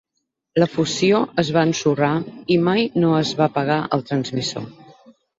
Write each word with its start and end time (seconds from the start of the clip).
La 0.61 0.67
fusió 0.75 1.17
es 1.41 1.49
va 1.57 1.65
ensorrar, 1.67 2.09
i 2.55 2.57
mai 2.69 2.87
no 3.03 3.11
es 3.19 3.33
va 3.43 3.49
pagar 3.59 3.77
el 3.99 4.03
transmissor. 4.09 4.65